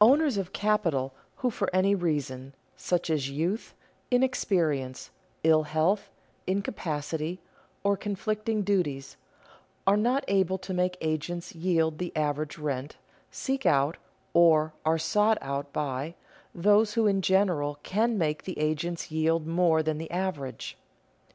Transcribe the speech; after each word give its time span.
Owners 0.00 0.38
of 0.38 0.54
capital 0.54 1.12
who 1.44 1.50
for 1.50 1.68
any 1.74 1.94
reason, 1.94 2.54
such 2.74 3.10
as 3.10 3.28
youth, 3.28 3.74
inexperience, 4.10 5.10
ill 5.44 5.64
health, 5.64 6.08
incapacity, 6.46 7.38
or 7.84 7.94
conflicting 7.94 8.62
duties, 8.62 9.18
are 9.86 9.98
not 9.98 10.24
able 10.26 10.56
to 10.56 10.72
make 10.72 10.96
agents 11.02 11.54
yield 11.54 11.98
the 11.98 12.16
average 12.16 12.56
rent, 12.56 12.96
seek 13.30 13.66
out, 13.66 13.98
or 14.32 14.72
are 14.86 14.96
sought 14.96 15.36
out 15.42 15.70
by, 15.70 16.14
those 16.54 16.94
who 16.94 17.06
in 17.06 17.20
general 17.20 17.78
can 17.82 18.16
make 18.16 18.44
the 18.44 18.58
agents 18.58 19.10
yield 19.10 19.46
more 19.46 19.82
than 19.82 19.98
the 19.98 20.10
average. 20.10 20.78